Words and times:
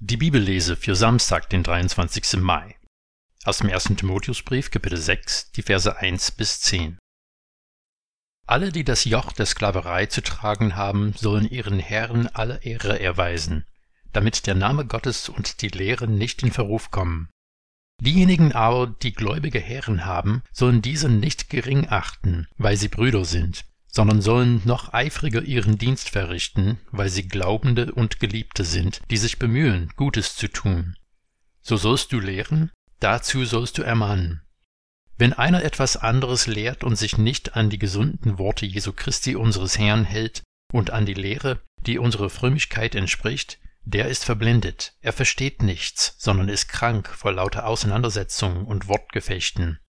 Die 0.00 0.16
Bibellese 0.16 0.76
für 0.76 0.94
Samstag, 0.94 1.50
den 1.50 1.64
23. 1.64 2.40
Mai. 2.40 2.76
Aus 3.42 3.58
dem 3.58 3.68
1. 3.68 3.96
Timotheusbrief, 3.96 4.70
Kapitel 4.70 4.96
6, 4.96 5.50
die 5.50 5.62
Verse 5.62 5.96
1 5.96 6.30
bis 6.30 6.60
10. 6.60 6.98
Alle, 8.46 8.70
die 8.70 8.84
das 8.84 9.04
Joch 9.06 9.32
der 9.32 9.46
Sklaverei 9.46 10.06
zu 10.06 10.22
tragen 10.22 10.76
haben, 10.76 11.14
sollen 11.14 11.50
ihren 11.50 11.80
Herren 11.80 12.28
alle 12.28 12.62
Ehre 12.62 13.00
erweisen, 13.00 13.66
damit 14.12 14.46
der 14.46 14.54
Name 14.54 14.86
Gottes 14.86 15.28
und 15.28 15.62
die 15.62 15.68
Lehre 15.68 16.06
nicht 16.06 16.44
in 16.44 16.52
Verruf 16.52 16.92
kommen. 16.92 17.28
Diejenigen 18.00 18.52
aber, 18.52 18.86
die 18.86 19.12
gläubige 19.12 19.58
Herren 19.58 20.04
haben, 20.04 20.44
sollen 20.52 20.80
diese 20.80 21.08
nicht 21.08 21.50
gering 21.50 21.88
achten, 21.88 22.46
weil 22.56 22.76
sie 22.76 22.88
Brüder 22.88 23.24
sind, 23.24 23.64
sondern 23.88 24.20
sollen 24.20 24.62
noch 24.64 24.92
eifriger 24.92 25.42
ihren 25.42 25.78
Dienst 25.78 26.10
verrichten, 26.10 26.78
weil 26.90 27.08
sie 27.08 27.26
Glaubende 27.26 27.92
und 27.92 28.20
Geliebte 28.20 28.64
sind, 28.64 29.00
die 29.10 29.16
sich 29.16 29.38
bemühen, 29.38 29.92
Gutes 29.96 30.36
zu 30.36 30.48
tun. 30.48 30.96
So 31.62 31.76
sollst 31.76 32.12
du 32.12 32.20
lehren, 32.20 32.70
dazu 33.00 33.44
sollst 33.44 33.78
du 33.78 33.82
ermahnen. 33.82 34.42
Wenn 35.16 35.32
einer 35.32 35.64
etwas 35.64 35.96
anderes 35.96 36.46
lehrt 36.46 36.84
und 36.84 36.96
sich 36.96 37.18
nicht 37.18 37.56
an 37.56 37.70
die 37.70 37.78
gesunden 37.78 38.38
Worte 38.38 38.66
Jesu 38.66 38.92
Christi 38.92 39.34
unseres 39.34 39.76
Herrn 39.78 40.04
hält 40.04 40.42
und 40.72 40.90
an 40.90 41.06
die 41.06 41.14
Lehre, 41.14 41.60
die 41.80 41.98
unserer 41.98 42.30
Frömmigkeit 42.30 42.94
entspricht, 42.94 43.58
der 43.84 44.08
ist 44.08 44.24
verblendet, 44.24 44.94
er 45.00 45.12
versteht 45.12 45.62
nichts, 45.62 46.14
sondern 46.18 46.48
ist 46.48 46.68
krank 46.68 47.08
vor 47.08 47.32
lauter 47.32 47.66
Auseinandersetzungen 47.66 48.64
und 48.64 48.86
Wortgefechten. 48.86 49.80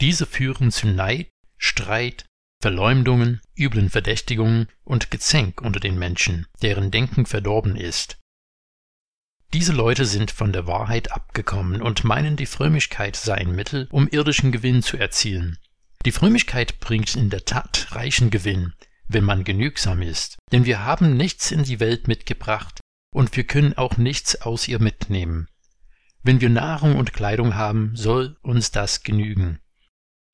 Diese 0.00 0.26
führen 0.26 0.72
zu 0.72 0.88
Neid, 0.88 1.28
Streit, 1.58 2.24
Verleumdungen, 2.60 3.40
üblen 3.56 3.90
Verdächtigungen 3.90 4.68
und 4.84 5.10
Gezänk 5.10 5.60
unter 5.60 5.78
den 5.78 5.98
Menschen, 5.98 6.46
deren 6.62 6.90
Denken 6.90 7.26
verdorben 7.26 7.76
ist. 7.76 8.18
Diese 9.52 9.72
Leute 9.72 10.06
sind 10.06 10.30
von 10.30 10.52
der 10.52 10.66
Wahrheit 10.66 11.12
abgekommen 11.12 11.82
und 11.82 12.04
meinen, 12.04 12.36
die 12.36 12.46
Frömmigkeit 12.46 13.14
sei 13.14 13.34
ein 13.34 13.54
Mittel, 13.54 13.88
um 13.90 14.08
irdischen 14.08 14.52
Gewinn 14.52 14.82
zu 14.82 14.96
erzielen. 14.96 15.58
Die 16.04 16.12
Frömmigkeit 16.12 16.80
bringt 16.80 17.14
in 17.14 17.30
der 17.30 17.44
Tat 17.44 17.88
reichen 17.90 18.30
Gewinn, 18.30 18.74
wenn 19.06 19.24
man 19.24 19.44
genügsam 19.44 20.02
ist, 20.02 20.36
denn 20.50 20.64
wir 20.64 20.84
haben 20.84 21.16
nichts 21.16 21.50
in 21.50 21.62
die 21.62 21.78
Welt 21.78 22.08
mitgebracht 22.08 22.80
und 23.12 23.36
wir 23.36 23.44
können 23.44 23.76
auch 23.76 23.96
nichts 23.96 24.40
aus 24.42 24.66
ihr 24.66 24.80
mitnehmen. 24.80 25.48
Wenn 26.22 26.40
wir 26.40 26.50
Nahrung 26.50 26.96
und 26.96 27.12
Kleidung 27.12 27.54
haben, 27.54 27.94
soll 27.94 28.36
uns 28.42 28.72
das 28.72 29.02
genügen 29.02 29.60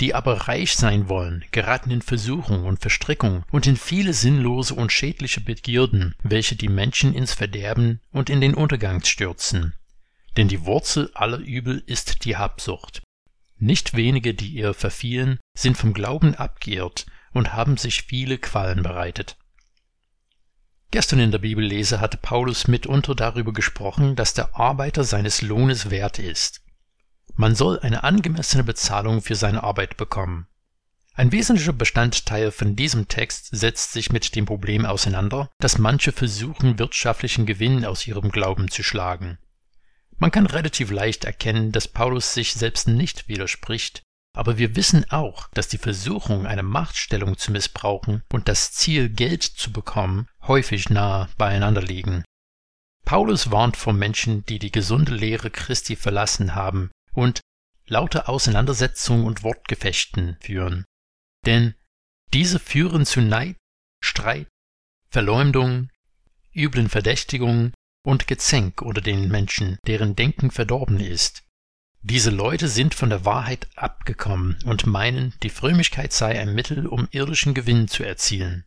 die 0.01 0.15
aber 0.15 0.49
reich 0.49 0.75
sein 0.75 1.09
wollen, 1.09 1.45
geraten 1.53 1.91
in 1.91 2.03
Versuchung 2.03 2.65
und 2.65 2.81
Verstrickung 2.81 3.45
und 3.51 3.67
in 3.67 3.77
viele 3.77 4.13
sinnlose 4.13 4.75
und 4.75 4.91
schädliche 4.91 5.41
Begierden, 5.41 6.15
welche 6.23 6.57
die 6.57 6.69
Menschen 6.69 7.15
ins 7.15 7.35
Verderben 7.35 8.01
und 8.11 8.31
in 8.31 8.41
den 8.41 8.55
Untergang 8.55 9.05
stürzen. 9.05 9.75
Denn 10.37 10.49
die 10.49 10.65
Wurzel 10.65 11.11
aller 11.15 11.39
Übel 11.39 11.83
ist 11.87 12.25
die 12.25 12.37
Habsucht. 12.37 13.03
Nicht 13.59 13.95
wenige, 13.95 14.35
die 14.35 14.49
ihr 14.49 14.75
verfielen, 14.75 15.39
sind 15.57 15.77
vom 15.77 15.93
Glauben 15.93 16.35
abgeirrt 16.35 17.07
und 17.33 17.53
haben 17.53 17.77
sich 17.77 18.03
viele 18.03 18.39
Qualen 18.39 18.83
bereitet. 18.83 19.37
Gestern 20.91 21.21
in 21.21 21.31
der 21.31 21.39
Bibellese 21.39 22.01
hatte 22.01 22.19
Paulus 22.19 22.69
mitunter 22.69 23.15
darüber 23.15 23.53
gesprochen, 23.53 24.15
dass 24.15 24.35
der 24.35 24.57
Arbeiter 24.57 25.05
seines 25.05 25.41
Lohnes 25.41 25.91
wert 25.91 26.19
ist. 26.19 26.63
Man 27.35 27.55
soll 27.55 27.81
eine 27.81 28.05
angemessene 28.05 28.65
Bezahlung 28.65 29.23
für 29.23 29.35
seine 29.35 29.63
Arbeit 29.63 29.97
bekommen. 29.97 30.47
Ein 31.15 31.33
wesentlicher 31.33 31.73
Bestandteil 31.73 32.51
von 32.51 32.75
diesem 32.75 33.09
Text 33.09 33.49
setzt 33.53 33.93
sich 33.93 34.13
mit 34.13 34.35
dem 34.35 34.47
Problem 34.47 34.87
auseinander, 34.87 35.51
dass 35.59 35.79
manche 35.79 36.13
versuchen, 36.13 36.79
wirtschaftlichen 36.79 37.45
Gewinn 37.45 37.85
aus 37.85 38.07
ihrem 38.07 38.31
Glauben 38.31 38.71
zu 38.71 38.83
schlagen. 38.83 39.39
Man 40.19 40.31
kann 40.31 40.47
relativ 40.47 40.91
leicht 40.91 41.25
erkennen, 41.25 41.73
dass 41.73 41.89
Paulus 41.89 42.33
sich 42.33 42.55
selbst 42.55 42.89
nicht 42.89 43.29
widerspricht, 43.29 44.03
aber 44.35 44.57
wir 44.57 44.75
wissen 44.75 45.11
auch, 45.11 45.49
dass 45.53 45.69
die 45.69 45.79
Versuchung, 45.79 46.47
eine 46.47 46.63
Machtstellung 46.63 47.37
zu 47.37 47.53
missbrauchen 47.53 48.23
und 48.33 48.49
das 48.49 48.73
Ziel, 48.73 49.11
Geld 49.11 49.43
zu 49.43 49.71
bekommen, 49.73 50.29
häufig 50.47 50.89
nahe 50.89 51.29
beieinander 51.37 51.83
liegen. 51.83 52.25
Paulus 53.05 53.51
warnt 53.51 53.77
vor 53.77 53.93
Menschen, 53.93 54.47
die 54.47 54.59
die 54.59 54.73
gesunde 54.73 55.15
Lehre 55.15 55.51
Christi 55.51 55.97
verlassen 55.97 56.55
haben 56.55 56.91
und 57.15 57.41
lauter 57.87 58.29
Auseinandersetzungen 58.29 59.27
und 59.27 59.43
Wortgefechten 59.43 60.37
führen. 60.41 60.85
Denn 61.45 61.75
diese 62.33 62.59
führen 62.59 63.05
zu 63.05 63.21
Neid, 63.21 63.57
Streit, 64.03 64.49
Verleumdung, 65.11 65.91
üblen 66.55 66.89
Verdächtigungen 66.89 67.75
und 68.05 68.27
Gezänk 68.27 68.83
unter 68.83 69.01
den 69.01 69.29
Menschen, 69.29 69.79
deren 69.87 70.17
Denken 70.17 70.51
verdorben 70.51 71.01
ist. 71.01 71.45
Diese 72.01 72.31
Leute 72.31 72.67
sind 72.69 72.95
von 72.95 73.11
der 73.11 73.25
Wahrheit 73.25 73.69
abgekommen 73.77 74.59
und 74.65 74.87
meinen, 74.87 75.35
die 75.43 75.51
Frömmigkeit 75.51 76.13
sei 76.13 76.41
ein 76.41 76.53
Mittel, 76.55 76.87
um 76.87 77.07
irdischen 77.13 77.55
Gewinn 77.55 77.87
zu 77.87 78.03
erzielen. 78.03 78.65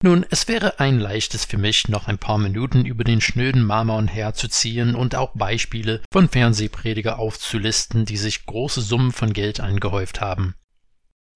Nun, 0.00 0.24
es 0.30 0.46
wäre 0.46 0.78
ein 0.78 1.00
leichtes 1.00 1.44
für 1.44 1.58
mich, 1.58 1.88
noch 1.88 2.06
ein 2.06 2.18
paar 2.18 2.38
Minuten 2.38 2.86
über 2.86 3.02
den 3.02 3.20
schnöden 3.20 3.64
Marmon 3.64 4.06
herzuziehen 4.06 4.94
und 4.94 5.16
auch 5.16 5.32
Beispiele 5.34 6.02
von 6.12 6.28
Fernsehprediger 6.28 7.18
aufzulisten, 7.18 8.04
die 8.04 8.16
sich 8.16 8.46
große 8.46 8.80
Summen 8.80 9.10
von 9.10 9.32
Geld 9.32 9.58
angehäuft 9.58 10.20
haben. 10.20 10.54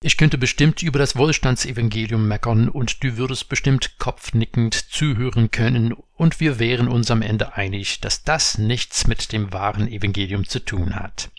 Ich 0.05 0.17
könnte 0.17 0.39
bestimmt 0.39 0.83
über 0.83 1.01
das 1.01 1.17
Wohlstandsevangelium 1.17 2.27
meckern 2.27 2.69
und 2.69 3.03
du 3.03 3.17
würdest 3.17 3.49
bestimmt 3.49 3.99
kopfnickend 3.99 4.75
zuhören 4.75 5.51
können 5.51 5.93
und 6.15 6.39
wir 6.39 6.61
wären 6.61 6.87
uns 6.87 7.11
am 7.11 7.23
Ende 7.23 7.55
einig, 7.55 8.01
dass 8.01 8.23
das 8.23 8.59
nichts 8.59 9.09
mit 9.09 9.33
dem 9.33 9.53
wahren 9.53 9.89
Evangelium 9.89 10.47
zu 10.47 10.61
tun 10.61 10.95
hat. 10.95 11.31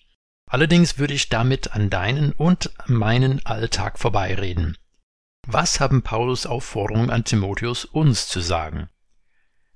Allerdings 0.50 0.98
würde 0.98 1.14
ich 1.14 1.30
damit 1.30 1.74
an 1.74 1.90
deinen 1.90 2.34
und 2.34 2.72
meinen 2.88 3.46
Alltag 3.46 3.98
vorbeireden. 3.98 4.78
Was 5.48 5.80
haben 5.80 6.04
Paulus 6.04 6.46
Aufforderungen 6.46 7.10
an 7.10 7.26
Timotheus 7.26 7.84
uns 7.86 8.28
zu 8.28 8.40
sagen? 8.40 8.90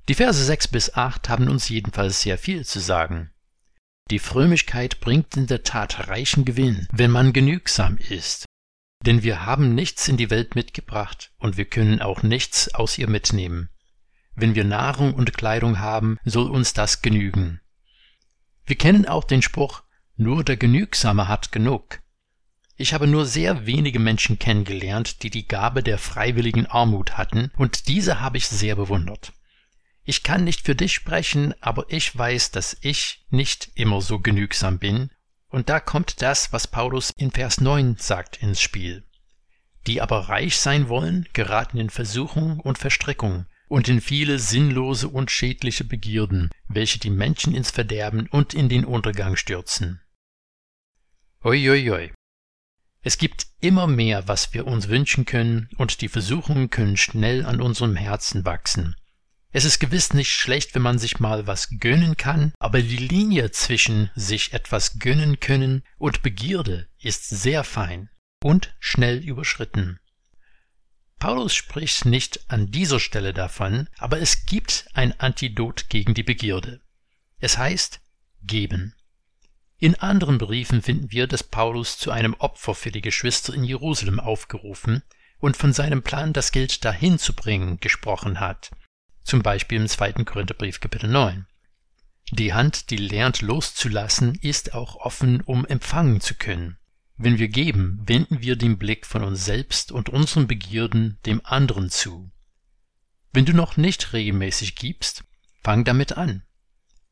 Die 0.07 0.15
Verse 0.15 0.41
6 0.41 0.69
bis 0.69 0.93
8 0.93 1.27
haben 1.27 1.49
uns 1.49 1.67
jedenfalls 1.67 2.21
sehr 2.21 2.37
viel 2.37 2.65
zu 2.65 2.79
sagen. 2.79 3.31
Die 4.09 4.19
Frömmigkeit 4.19 5.01
bringt 5.01 5.35
in 5.35 5.47
der 5.47 5.63
Tat 5.63 6.07
reichen 6.07 6.45
Gewinn, 6.45 6.87
wenn 6.93 7.11
man 7.11 7.33
genügsam 7.33 7.97
ist. 7.97 8.45
Denn 9.05 9.23
wir 9.23 9.45
haben 9.45 9.75
nichts 9.75 10.07
in 10.07 10.15
die 10.15 10.29
Welt 10.29 10.55
mitgebracht 10.55 11.33
und 11.37 11.57
wir 11.57 11.65
können 11.65 12.01
auch 12.01 12.23
nichts 12.23 12.73
aus 12.73 12.97
ihr 12.97 13.09
mitnehmen. 13.09 13.69
Wenn 14.33 14.55
wir 14.55 14.63
Nahrung 14.63 15.13
und 15.13 15.37
Kleidung 15.37 15.79
haben, 15.79 16.17
soll 16.23 16.49
uns 16.49 16.73
das 16.73 17.01
genügen. 17.01 17.59
Wir 18.65 18.77
kennen 18.77 19.05
auch 19.05 19.25
den 19.25 19.41
Spruch, 19.41 19.83
nur 20.15 20.45
der 20.45 20.55
Genügsame 20.55 21.27
hat 21.27 21.51
genug. 21.51 21.99
Ich 22.79 22.93
habe 22.93 23.07
nur 23.07 23.25
sehr 23.25 23.65
wenige 23.65 23.99
Menschen 23.99 24.37
kennengelernt, 24.37 25.23
die 25.23 25.31
die 25.31 25.47
Gabe 25.47 25.81
der 25.81 25.97
freiwilligen 25.97 26.67
Armut 26.67 27.17
hatten, 27.17 27.51
und 27.57 27.87
diese 27.87 28.21
habe 28.21 28.37
ich 28.37 28.47
sehr 28.47 28.75
bewundert. 28.75 29.33
Ich 30.03 30.21
kann 30.21 30.43
nicht 30.43 30.61
für 30.61 30.75
dich 30.75 30.93
sprechen, 30.93 31.55
aber 31.59 31.85
ich 31.89 32.15
weiß, 32.15 32.51
dass 32.51 32.77
ich 32.81 33.25
nicht 33.29 33.71
immer 33.73 34.01
so 34.01 34.19
genügsam 34.19 34.77
bin, 34.77 35.09
und 35.49 35.69
da 35.69 35.79
kommt 35.79 36.21
das, 36.21 36.53
was 36.53 36.67
Paulus 36.67 37.11
in 37.17 37.31
Vers 37.31 37.61
9 37.61 37.95
sagt, 37.97 38.43
ins 38.43 38.61
Spiel. 38.61 39.03
Die 39.87 39.99
aber 39.99 40.29
reich 40.29 40.57
sein 40.57 40.87
wollen, 40.87 41.27
geraten 41.33 41.79
in 41.79 41.89
Versuchung 41.89 42.59
und 42.59 42.77
Verstrickung 42.77 43.47
und 43.69 43.87
in 43.87 44.01
viele 44.01 44.37
sinnlose 44.37 45.07
und 45.07 45.31
schädliche 45.31 45.83
Begierden, 45.83 46.51
welche 46.67 46.99
die 46.99 47.09
Menschen 47.09 47.55
ins 47.55 47.71
Verderben 47.71 48.27
und 48.27 48.53
in 48.53 48.69
den 48.69 48.85
Untergang 48.85 49.35
stürzen. 49.35 50.01
Uiuiui, 51.43 52.11
es 53.07 53.17
gibt 53.17 53.47
immer 53.61 53.87
mehr, 53.87 54.27
was 54.27 54.53
wir 54.53 54.67
uns 54.67 54.89
wünschen 54.89 55.23
können, 55.23 55.69
und 55.77 56.01
die 56.01 56.09
Versuchungen 56.09 56.69
können 56.69 56.97
schnell 56.97 57.45
an 57.45 57.61
unserem 57.61 57.95
Herzen 57.95 58.43
wachsen. 58.43 58.97
Es 59.53 59.63
ist 59.63 59.79
gewiss 59.79 60.13
nicht 60.13 60.29
schlecht, 60.29 60.75
wenn 60.75 60.81
man 60.81 60.99
sich 60.99 61.21
mal 61.21 61.47
was 61.47 61.69
gönnen 61.79 62.17
kann, 62.17 62.51
aber 62.59 62.81
die 62.81 62.97
Linie 62.97 63.51
zwischen 63.51 64.11
sich 64.13 64.51
etwas 64.51 64.99
gönnen 64.99 65.39
können 65.39 65.83
und 65.97 66.21
Begierde 66.21 66.89
ist 66.99 67.29
sehr 67.29 67.63
fein 67.63 68.09
und 68.43 68.75
schnell 68.81 69.23
überschritten. 69.23 70.01
Paulus 71.17 71.55
spricht 71.55 72.03
nicht 72.03 72.51
an 72.51 72.71
dieser 72.71 72.99
Stelle 72.99 73.33
davon, 73.33 73.87
aber 73.97 74.19
es 74.19 74.45
gibt 74.45 74.85
ein 74.93 75.17
Antidot 75.17 75.87
gegen 75.87 76.13
die 76.13 76.23
Begierde. 76.23 76.81
Es 77.39 77.57
heißt 77.57 78.01
geben. 78.43 78.96
In 79.79 79.95
anderen 79.95 80.39
Briefen 80.39 80.81
finden 80.81 81.11
wir, 81.11 81.27
dass 81.27 81.43
Paulus 81.43 81.99
zu 81.99 82.09
einem 82.09 82.33
Opfer 82.35 82.73
für 82.73 82.91
die 82.91 83.01
Geschwister 83.01 83.53
in 83.53 83.63
Jerusalem 83.63 84.19
aufgerufen 84.19 85.03
und 85.39 85.55
von 85.55 85.71
seinem 85.71 86.01
Plan, 86.01 86.33
das 86.33 86.51
Geld 86.51 86.83
dahin 86.83 87.19
zu 87.19 87.33
bringen, 87.33 87.79
gesprochen 87.79 88.39
hat. 88.39 88.71
Zum 89.23 89.43
Beispiel 89.43 89.79
im 89.79 89.87
zweiten 89.87 90.25
Korintherbrief 90.25 90.79
Kapitel 90.79 91.09
9. 91.09 91.45
Die 92.31 92.53
Hand, 92.53 92.89
die 92.89 92.97
lernt 92.97 93.41
loszulassen, 93.41 94.35
ist 94.41 94.73
auch 94.73 94.95
offen, 94.95 95.41
um 95.41 95.63
empfangen 95.65 96.21
zu 96.21 96.33
können. 96.33 96.77
Wenn 97.15 97.37
wir 97.37 97.47
geben, 97.47 98.01
wenden 98.05 98.41
wir 98.41 98.55
den 98.55 98.79
Blick 98.79 99.05
von 99.05 99.23
uns 99.23 99.45
selbst 99.45 99.91
und 99.91 100.09
unseren 100.09 100.47
Begierden 100.47 101.19
dem 101.25 101.41
anderen 101.43 101.89
zu. 101.89 102.31
Wenn 103.31 103.45
du 103.45 103.53
noch 103.53 103.77
nicht 103.77 104.13
regelmäßig 104.13 104.75
gibst, 104.75 105.23
fang 105.63 105.83
damit 105.83 106.17
an. 106.17 106.43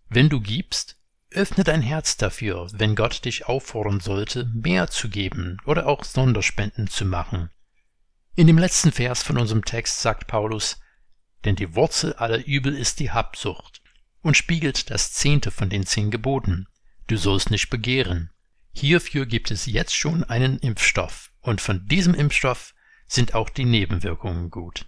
Wenn 0.10 0.30
du 0.30 0.42
gibst, 0.42 0.98
öffne 1.36 1.64
dein 1.64 1.82
Herz 1.82 2.18
dafür, 2.18 2.68
wenn 2.74 2.96
Gott 2.96 3.26
dich 3.26 3.46
auffordern 3.46 4.00
sollte, 4.00 4.52
mehr 4.54 4.90
zu 4.90 5.10
geben 5.10 5.58
oder 5.66 5.88
auch 5.88 6.04
Sonderspenden 6.04 6.88
zu 6.88 7.06
machen. 7.06 7.50
In 8.36 8.48
dem 8.48 8.58
letzten 8.58 8.92
Vers 8.92 9.24
von 9.24 9.38
unserem 9.38 9.64
Text 9.64 10.02
sagt 10.02 10.28
Paulus, 10.28 10.80
denn 11.46 11.56
die 11.56 11.76
Wurzel 11.76 12.14
aller 12.14 12.46
Übel 12.46 12.76
ist 12.76 13.00
die 13.00 13.12
Habsucht 13.12 13.82
und 14.22 14.36
spiegelt 14.36 14.90
das 14.90 15.14
zehnte 15.14 15.52
von 15.52 15.70
den 15.70 15.86
zehn 15.86 16.12
Geboten. 16.12 16.68
Du 17.08 17.18
sollst 17.18 17.52
nicht 17.52 17.70
begehren. 17.70 18.31
Hierfür 18.74 19.26
gibt 19.26 19.52
es 19.52 19.68
jetzt 19.68 19.96
schon 19.96 20.24
einen 20.24 20.58
Impfstoff 20.58 21.31
und 21.42 21.62
von 21.62 21.88
diesem 21.88 22.14
Impfstoff 22.14 22.74
sind 23.08 23.36
auch 23.36 23.50
die 23.50 23.66
Nebenwirkungen 23.66 24.50
gut. 24.50 24.88